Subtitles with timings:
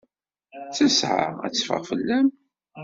[0.67, 2.27] Ttesɛa ad teffeɣ fell-am?